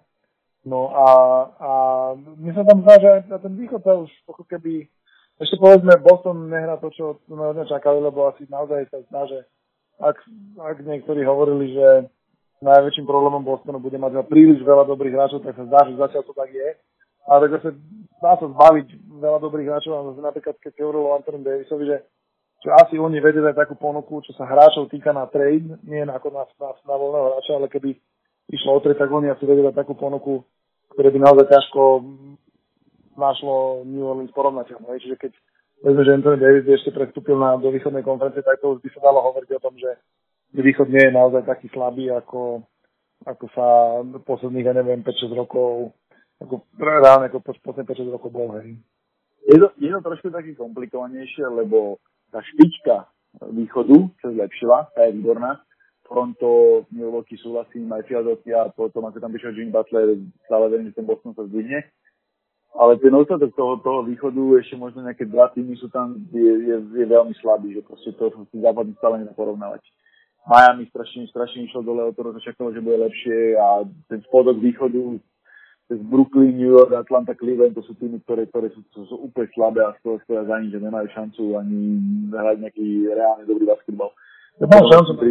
[0.71, 1.09] No a,
[1.59, 1.71] a
[2.15, 4.87] mne sa tam zdá, že na ten východ sa už ako keby,
[5.43, 9.39] ešte povedzme, Boston nehrá to, čo sme od čakali, lebo asi naozaj sa zdá, že
[9.99, 10.19] ak,
[10.63, 12.07] ak niektorí hovorili, že
[12.63, 16.35] najväčším problémom Bostonu bude mať príliš veľa dobrých hráčov, tak sa zdá, že zatiaľ to
[16.35, 16.69] tak je.
[17.29, 17.77] Ale zase
[18.19, 18.89] dá sa zbaviť
[19.23, 21.97] veľa dobrých hráčov, a napríklad keď hovoril o Anthony Davisovi, že
[22.59, 26.43] že asi oni vedia takú ponuku, čo sa hráčov týka na trade, nie na, na,
[26.43, 27.95] na, na voľného hráča, ale keby
[28.51, 30.43] išlo o trade, tak oni asi vedia takú ponuku,
[30.91, 32.03] ktoré by naozaj ťažko
[33.15, 34.99] našlo New Orleans porovnateľné.
[34.99, 35.33] Čiže keď
[35.87, 39.07] vezme, že Anthony Davis ešte prestúpil na, do východnej konferencie, tak to už by sa
[39.07, 39.91] dalo hovoriť o tom, že
[40.55, 42.67] východ nie je naozaj taký slabý, ako,
[43.23, 43.67] ako sa
[44.27, 45.95] posledných, ja neviem, 5-6 rokov,
[46.43, 48.75] ako reálne ako posledných 5-6 rokov bol, hej.
[49.49, 53.09] Je to, je to trošku taký komplikovanejšie, lebo tá špička
[53.53, 55.61] východu sa zlepšila, tá je výborná.
[56.09, 60.17] Toronto, Milwaukee súhlasím, aj Philadelphia, potom ako tam prišiel Jimmy Butler,
[60.49, 61.85] stále verím, že ten Boston sa zdvihne.
[62.73, 66.77] Ale ten ostatok toho, toho východu, ešte možno nejaké dva týmy sú tam, je, je,
[66.81, 69.37] je veľmi slabý, že proste to sa západný stále nedá.
[70.49, 74.57] Miami strašne, strašne išlo dole, o to sa čakalo, že bude lepšie a ten spodok
[74.57, 75.21] východu
[75.89, 79.49] cez Brooklyn, New York, Atlanta, Cleveland, to sú týmy, ktoré, ktoré sú, sú, sú úplne
[79.57, 81.81] slabé a stoja, stoja za nič, že nemajú šancu ani
[82.29, 84.13] hrať nejaký reálne dobrý basketbal.
[84.61, 85.29] Ja mám šancu, pri...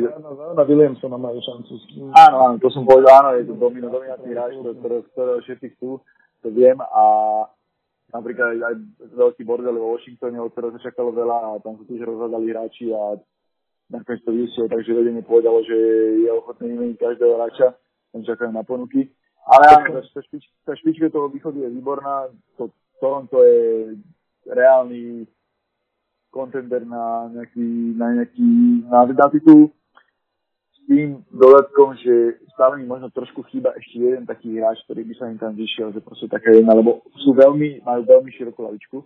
[0.57, 1.73] na Williamsona majú šancu.
[2.09, 6.01] Áno, áno, to som povedal, áno, je to domino, dominantný hráč, ktorého, všetci chcú,
[6.41, 7.03] to viem a
[8.15, 8.75] napríklad aj
[9.13, 12.89] veľký bordel vo Washingtone, od ktorého sa čakalo veľa a tam sa tiež rozhľadali hráči
[12.95, 13.19] a
[13.91, 15.75] nakoniec to vyšiel, takže vedenie povedalo, že
[16.23, 17.67] je ochotný vymeniť každého hráča,
[18.15, 19.11] tam čakajú na ponuky.
[19.47, 22.27] Ale áno, tá, špič, tá špička toho východu je výborná.
[22.59, 22.67] To,
[22.99, 23.95] Toronto je
[24.43, 25.23] reálny
[26.35, 28.47] kontender na nejaký, na nejaký
[28.91, 29.71] na, na titul.
[30.75, 35.13] S tým dodatkom, že stále mi možno trošku chýba ešte jeden taký hráč, ktorý by
[35.15, 38.97] sa im tam vyšiel, že proste taká jedna, lebo sú veľmi, majú veľmi širokú lavičku,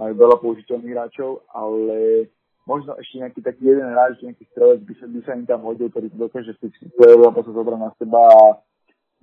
[0.00, 2.28] majú veľa použiteľných hráčov, ale
[2.64, 5.88] možno ešte nejaký taký jeden hráč, nejaký strelec by sa, by sa im tam hodil,
[5.92, 8.44] ktorý dokáže si play-off sa zobrať na seba a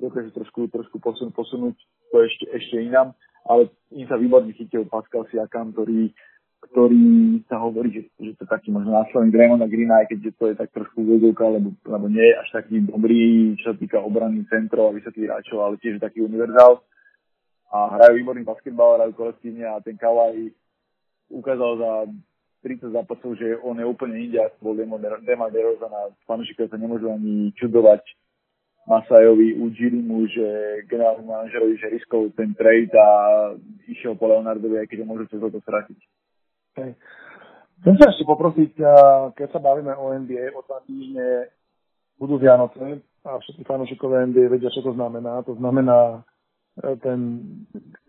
[0.02, 1.78] dokáže trošku, trošku posun, posunúť
[2.10, 3.14] to ešte, ešte inám,
[3.46, 6.10] ale im sa výborne chytil Pascal Siakam, ktorý,
[6.74, 10.56] ktorý sa hovorí, že, že to taký možno následný Draymonda Greena, aj keď to je
[10.58, 14.90] tak trošku vozovka, lebo, lebo nie je až taký dobrý, čo sa týka obrany centrov
[14.90, 16.82] a vysokých hráčov, ale tiež taký univerzál.
[17.72, 20.52] A hrajú výborný basketbal, hrajú kolektívne a ten Kawhi
[21.32, 21.92] ukázal za
[22.62, 24.76] 30 zápasov, že on je úplne inde, ako bol
[25.24, 28.06] Dema DeRozan a fanúšikovia sa nemôžu ani čudovať
[28.90, 30.48] Masajovi Ujirimu, že
[30.90, 33.10] generálny manažerovi, že riskol ten trade a
[33.86, 36.00] išiel po Leonardovi, aj keď ho môžu cez to stratiť.
[36.74, 36.92] Okay.
[37.82, 38.78] Chcem sa ešte poprosiť,
[39.38, 41.50] keď sa bavíme o NBA, o dva týždne
[42.18, 45.42] budú Vianoce a všetci fanúšikové NBA vedia, čo to znamená.
[45.46, 46.22] To znamená
[46.78, 47.42] e, ten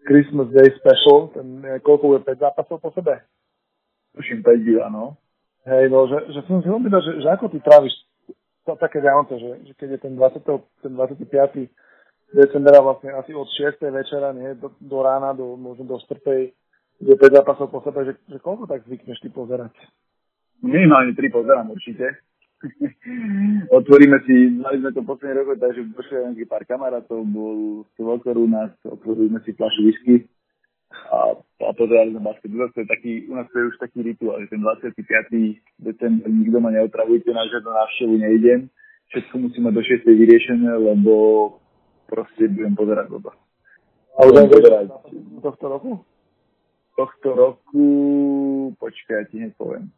[0.04, 3.24] Christmas Day Special, ten, e, koľko bude 5 zápasov po sebe?
[4.12, 5.16] Tuším 5 díl, áno.
[5.64, 7.96] Hej, no, že, že som si opýtal, že, že ako ty tráviš
[8.64, 10.42] to také Vianoce, že, že keď je ten, 20,
[10.82, 11.70] ten 25.
[12.32, 13.82] decembra vlastne asi od 6.
[13.90, 16.52] večera, nie, do, do rána, do, možno do 4.
[17.02, 19.74] do 5 zápasov po sebe, že, že koľko tak zvykneš ty pozerať?
[20.62, 22.22] Minimálne 3 pozerám určite.
[23.78, 28.70] Otvoríme si, mali sme to posledný rok, takže došli pár kamarátov, bol svokor u nás,
[28.86, 30.30] otvorili sme si fľašu whisky
[31.12, 32.50] a, a pozerali sme basket.
[32.52, 34.96] To je taký, u nás to je už taký rituál, že ten 25.
[35.78, 38.60] december nikto ma neotravujte, na žiadnu návštevu nejdem.
[39.12, 40.08] Všetko musím mať do 6.
[40.08, 41.14] vyriešené, lebo
[42.08, 43.32] proste budem pozerať doba.
[44.16, 44.86] A už pozerať.
[45.40, 45.92] Tohto roku?
[46.92, 47.86] Tohto roku,
[48.76, 49.88] počkaj, ja ti hneď poviem.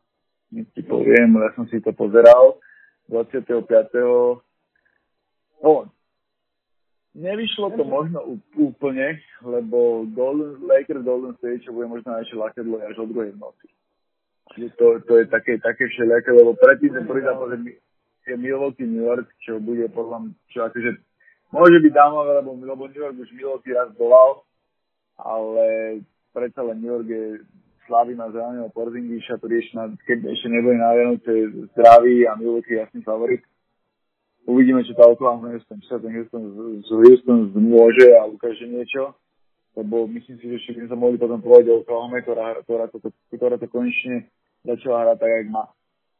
[0.54, 2.62] Hneď ti poviem, ja som si to pozeral.
[3.10, 3.66] 25.
[5.60, 5.90] No,
[7.14, 12.98] Nevyšlo to možno úplne, lebo Golden, Lakers Golden State, čo bude možno ešte lakedlo až
[12.98, 13.70] o druhej noci.
[14.74, 17.54] To, to je také, také všelijaké, lebo predtým ten prvý zápas
[18.26, 20.90] je Milwaukee New York, čo bude podľa mňa, čo akože
[21.54, 24.42] môže byť dámavé, lebo, lebo New York už Milwaukee raz volal,
[25.14, 25.66] ale
[26.34, 27.26] predsa len New York je
[27.86, 31.32] slávy na zeleného Porzingiša, ktorý ešte, na, keď ešte nebude na Vianoce
[31.78, 33.46] zdravý a Milwaukee jasný favorit
[34.44, 36.42] uvidíme, čo tá Oklahoma Houston, či sa ten Houston
[36.84, 39.16] z Houston zmôže a ukáže niečo,
[39.76, 42.98] lebo myslím si, že ešte by sa mohli potom povedať o Oklahoma, ktorá, ktorá, to,
[43.34, 44.28] ktorá to konečne
[44.64, 45.64] začala hrať tak, jak má.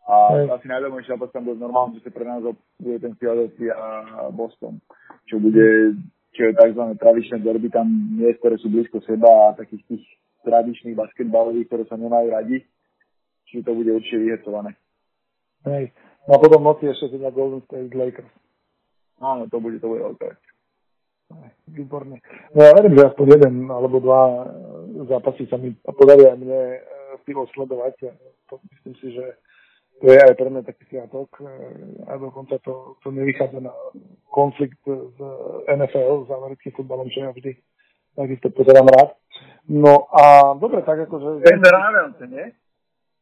[0.05, 0.53] A Hej.
[0.53, 2.45] asi najdomnejší zápas tam bude normálne, že sa pre nás
[2.77, 3.89] bude ten Philadelphia a
[4.29, 4.77] Boston,
[5.25, 5.97] čo bude,
[6.37, 6.83] čo je tzv.
[7.01, 10.05] tradičné derby, tam miest, ktoré sú blízko seba a takých tých
[10.45, 12.61] tradičných basketbalových, ktoré sa nemajú radi,
[13.49, 14.77] čiže to bude určite vyhecované.
[15.65, 15.97] Hej.
[16.25, 18.33] No a potom noci ešte teda Golden State Lakers.
[19.21, 20.23] Áno, to bude, to bude OK.
[21.69, 22.21] Výborne.
[22.53, 24.37] No ja verím, že aspoň jeden alebo dva e,
[25.09, 26.61] zápasy sa mi podarí aj mne
[27.25, 28.13] pivo e, sledovať.
[28.53, 29.25] To myslím si, že
[30.01, 31.49] to je aj pre mňa taký sviatok e,
[32.09, 33.73] a dokonca to, to nevychádza na
[34.29, 35.19] konflikt s
[35.69, 37.57] NFL, s americkým futbalom, čo ja vždy
[38.15, 39.17] takisto pozerám rád.
[39.65, 41.41] No a dobre, tak akože...
[41.41, 42.53] Ten ráno, nie?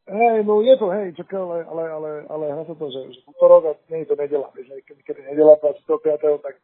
[0.03, 3.19] Hej, no je to, hej, čak, ale, ale, ale, ale hrá sa to, že, že
[3.23, 6.43] útorok a nie je to nedela, vieš, keď, keď je nedela 25.
[6.43, 6.55] tak,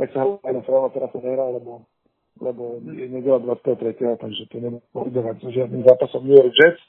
[0.00, 1.84] tak sa aj na Frama teraz sa nehrá, lebo,
[2.40, 4.16] lebo je nedela 23.
[4.16, 6.80] takže to nemôže povedovať so žiadnym zápasom New York Jets.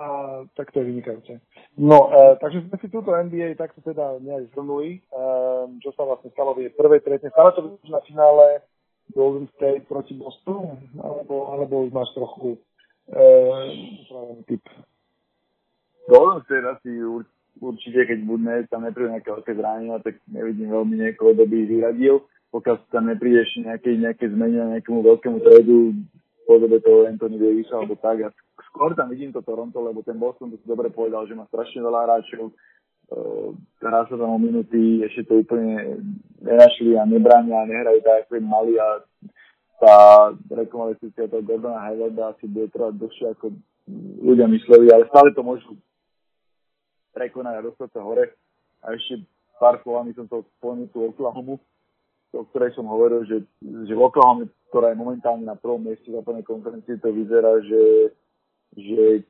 [0.00, 0.08] A
[0.56, 1.44] tak to je vynikajúce.
[1.76, 5.00] No, e, takže sme si túto NBA takto teda nejak zhrnuli, e,
[5.84, 7.28] čo sa vlastne stalo v jej prvej tretine.
[7.28, 8.64] Stále to na finále
[9.12, 12.56] Golden State proti Bostonu, alebo, alebo už máš trochu
[13.12, 13.20] e,
[14.48, 14.64] typ
[16.10, 16.90] Golden State asi
[17.62, 21.70] určite, keď budeme tam nepríde nejaké veľké zranenia, tak nevidím veľmi niekoho, kto by ich
[21.70, 22.16] vyradil.
[22.50, 25.94] Pokiaľ tam nepríde ešte nejaké, nejaké zmeny nejakému veľkému tradu
[26.50, 28.26] podobe toho Anthony Davisa alebo tak.
[28.26, 28.28] A
[28.66, 31.78] skôr tam vidím to Toronto, lebo ten Boston to si dobre povedal, že má strašne
[31.78, 32.50] veľa hráčov.
[33.10, 35.98] Uh, hrá sa tam o minuty, ešte to úplne
[36.42, 39.02] nenašli a nebrania, nehrajú tak, ako mali a
[39.82, 39.96] tá
[40.46, 43.46] rekonvalescencia toho Gordona Haywarda asi bude trvať dlhšie, ako
[44.22, 45.74] ľudia mysleli, ale stále to môžu
[47.12, 48.34] prekonať a dostať sa hore.
[48.80, 49.24] A ešte
[49.60, 51.60] pár slovami som to spomenul tú Oklahomu,
[52.32, 56.46] o ktorej som hovoril, že, že v Oklahome, ktorá je momentálne na prvom mieste západnej
[56.46, 58.14] konferencie, to vyzerá, že,
[58.78, 59.26] že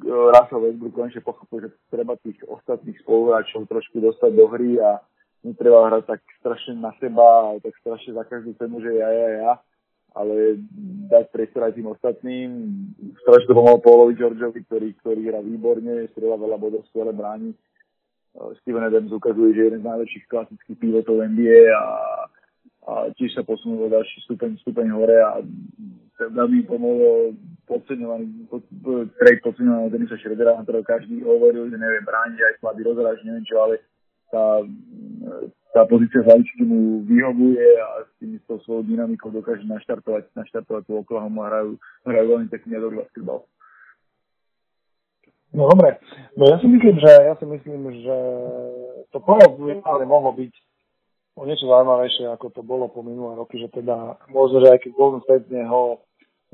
[0.00, 5.02] Russell Westbrook konečne pochopil, že treba tých ostatných spoluhráčov trošku dostať do hry a
[5.44, 9.52] netreba hrať tak strašne na seba tak strašne za každú cenu, že ja, ja, ja
[10.14, 10.58] ale
[11.10, 12.48] dať priestor aj tým ostatným.
[13.22, 17.54] Strašne pomohol Paulovi Georgeovi, ktorý, ktorý hrá výborne, strieľa veľa bodov, skvelé bráni.
[18.34, 21.86] Uh, Steven Adams ukazuje, že je jeden z najlepších klasických pivotov NBA a,
[22.86, 25.42] a tiež sa posunul o ďalší stupeň, stupeň hore a
[26.28, 28.62] veľmi pomohlo podceňovaný, pod,
[29.16, 33.46] trade podceňovaného Denisa Schroedera, na ktorého každý hovoril, že nevie brániť aj slabý rozhráč, neviem
[33.46, 33.80] čo, ale
[34.30, 34.64] tá
[35.70, 40.82] tá pozícia hlavičky mu vyhovuje a s tým s tou svojou dynamikou dokáže naštartovať, naštartovať
[40.86, 41.72] tú Oklahoma a hrajú,
[42.10, 43.46] hrajú veľmi pekný a basketbal.
[45.50, 45.98] No dobre,
[46.38, 48.16] no ja si myslím, že ja si myslím, že
[49.10, 49.46] to prvé
[49.82, 50.52] ale mohlo byť
[51.38, 54.90] o niečo zaujímavejšie, ako to bolo po minulé roky, že teda možno, že aj keď
[54.94, 56.02] Golden State z neho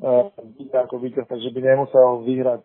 [0.00, 2.64] e, ako víťaz, takže by nemusel vyhrať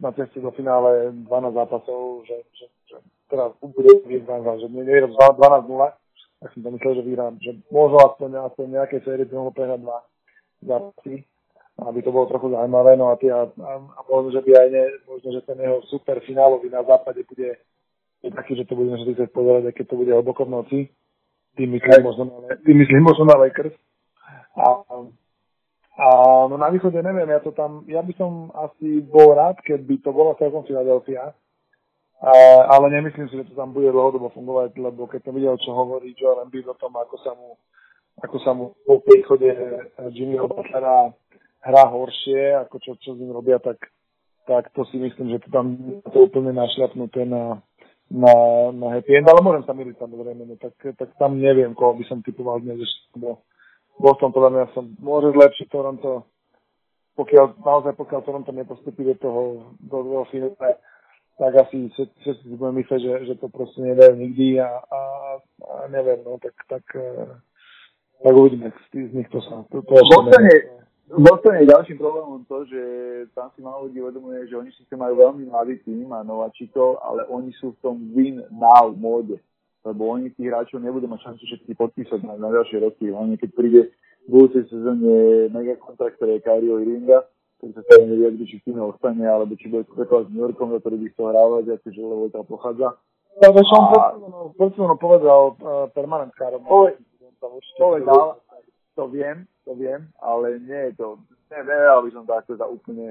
[0.00, 2.96] na ceste do finále 12 zápasov, že, že, že
[3.30, 5.70] teda bude vyhrať, že nevyhrám 12-0,
[6.40, 9.80] tak som to myslel, že vyhrám, že možno aspoň, aspoň nejaké série by mohol prehrať
[9.80, 9.98] dva
[10.66, 11.24] zápasy,
[11.80, 14.84] aby to bolo trochu zaujímavé, no a, tie, a, a, možno, že by aj ne,
[15.08, 17.56] možno, že ten jeho super finálový na západe bude
[18.22, 20.78] je taký, že to budeme sa chcieť pozerať, keď to bude hlboko v noci.
[21.56, 23.72] Tým myslím, možno na, tým myslím možno na Lakers.
[24.60, 24.68] A,
[25.96, 26.06] a
[26.46, 30.12] no na východe neviem, ja to tam, ja by som asi bol rád, keby to
[30.12, 31.34] bola celkom Philadelphia, a,
[32.68, 36.12] ale nemyslím si, že to tam bude dlhodobo fungovať, lebo keď som videl, čo hovorí
[36.12, 37.56] Joel Embiid o tom, ako sa mu,
[38.20, 39.48] ako sa mu po príchode
[40.12, 41.16] Jimmyho Butlera
[41.60, 43.88] hrá horšie, ako čo, čo s ním robia, tak,
[44.44, 45.80] tak to si myslím, že to tam
[46.12, 47.60] to úplne našľapnuté na,
[48.12, 48.32] na,
[48.72, 52.04] na happy end, ale môžem sa miliť samozrejme, no tak, tak tam neviem, koho by
[52.04, 52.84] som typoval dnes,
[53.16, 53.44] bo
[54.00, 56.24] Boston podľa mňa som môže zlepšiť Toronto,
[57.16, 59.40] pokiaľ, naozaj pokiaľ Toronto nepostupí do toho,
[59.76, 60.80] do toho finále,
[61.40, 65.00] tak asi všetci si budeme myslieť, že, že to proste nedajú nikdy a, a,
[65.64, 67.24] a neviem, no tak, tak, e,
[68.20, 69.64] tak uvidíme z, z nich to sa.
[69.72, 69.96] To, to
[71.10, 72.82] Bostone je ďalším problémom to, že
[73.34, 77.26] tam si málo ľudí uvedomuje, že oni síce majú veľmi mladý tým a nováčikov, ale
[77.26, 79.42] oni sú v tom win now móde.
[79.82, 83.10] Lebo oni tých hráčov nebudú mať šancu všetky podpísať na, na ďalšie roky.
[83.10, 83.82] Oni keď príde
[84.22, 87.26] v budúcej sezóne mega kontrakt, ktorý je Kyrie Irvinga,
[87.60, 90.78] ktorý sa stále nevyjadri, či týme ostane, alebo či bude spekulovať s New Yorkom, za
[90.80, 92.88] ktorý by chcel hrávať, ako že lebo tam pochádza.
[93.36, 94.96] Takže som a...
[94.96, 96.64] povedal uh, permanent károm.
[97.76, 98.40] Povedal,
[98.96, 101.20] to viem, to viem, ale nie je to,
[101.52, 103.06] nevedal by som to ako za úplne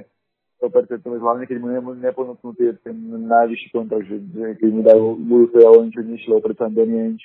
[0.62, 5.58] 100%, hlavne keď mu neponúknú tie, ten najvyšší kontrakt, že, že keď mu dajú budúce
[5.64, 7.16] o niečo nižšie, o predsa Danny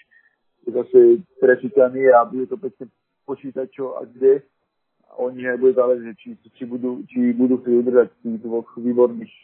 [0.65, 0.99] je zase
[1.43, 2.89] prečítaný a bude to pekne
[3.29, 4.45] počítať čo a kde
[5.19, 9.35] oni aj bude záležiť, či, či, budú, či budú si udržať tých dvoch výborných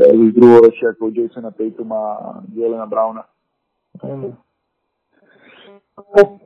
[0.00, 3.22] už druhoročia ako Jasona Tatuma a Jelena Browna.
[4.02, 4.34] Mm.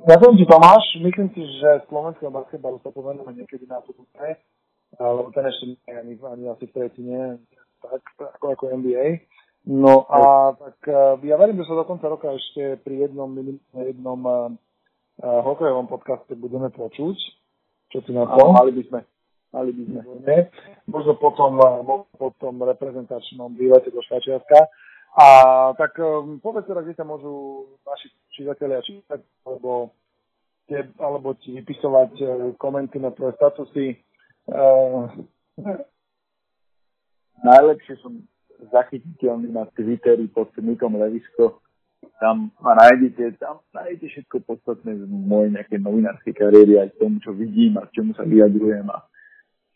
[0.05, 4.37] Ja som ti Tomáš, myslím si, že slovenského basketbalu sa povenujeme niekedy na to budúce,
[5.01, 7.21] lebo ten ešte nie je ani, ani asi v tretine,
[7.81, 8.05] tak
[8.37, 9.25] ako, ako NBA.
[9.65, 10.77] No a tak
[11.25, 13.33] ja verím, že sa do konca roka ešte pri jednom,
[13.73, 14.53] jednom uh,
[15.25, 17.38] hokejovom podcaste budeme počuť
[17.89, 18.53] čo si na to?
[18.53, 19.01] Mali by sme.
[19.53, 20.01] Mali by sme.
[20.29, 20.41] Nie?
[20.85, 21.57] Možno potom,
[22.17, 24.69] po tom reprezentačnom výlete do Švajčiarska.
[25.19, 25.27] A
[25.75, 29.19] tak um, povedz teda, kde sa môžu naši čitatelia čítať,
[29.49, 29.91] alebo,
[30.69, 32.29] tie, alebo ti vypisovať uh,
[32.61, 33.99] komenty na tvoje statusy.
[34.47, 35.09] Uh,
[37.43, 38.21] najlepšie som
[38.71, 41.59] zachytiteľný na Twitteri pod Nikom Levisko.
[42.19, 47.31] Tam ma nájdete, tam nájdete všetko podstatné z mojej nejakej novinárskej kariéry, aj tomu, čo
[47.31, 49.07] vidím a čomu sa vyjadrujem a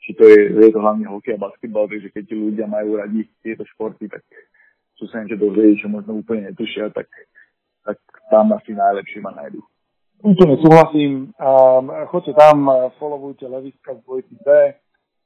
[0.03, 3.23] či to je, je to hlavne hokej a basketbal, takže keď ti ľudia majú radi
[3.47, 4.27] tieto športy, tak
[4.99, 7.07] sú sa niečo dozvedieť, čo možno úplne netušia, tak,
[7.87, 7.99] tak
[8.31, 9.62] tam asi najlepšie ma nájdu.
[10.23, 11.35] Úplne súhlasím.
[11.39, 14.49] Um, choďte tam, followujte Leviska z dvojky B.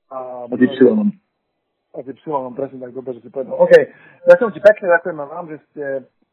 [0.09, 1.13] A, a Y.
[1.93, 2.17] A Y,
[2.57, 3.57] presne tak dobre, že si povedal.
[3.57, 3.73] OK,
[4.29, 5.85] ďakujem ti pekne, ďakujem vám, že ste,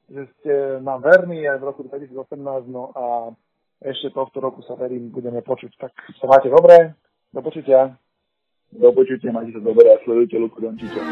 [0.09, 3.05] že ste nám verní aj v roku 2018, no a
[3.83, 5.71] ešte tohto roku sa verím, budeme počuť.
[5.75, 6.95] Tak sa máte dobre,
[7.35, 7.95] do počutia.
[8.71, 11.03] Do počutia, majte sa dobre a sledujte Luku Dončiča.